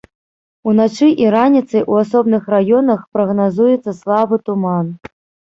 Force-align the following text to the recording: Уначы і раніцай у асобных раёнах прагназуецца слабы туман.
Уначы 0.69 1.09
і 1.23 1.27
раніцай 1.35 1.83
у 1.91 1.99
асобных 2.03 2.49
раёнах 2.55 3.05
прагназуецца 3.19 3.97
слабы 4.01 4.43
туман. 4.51 4.93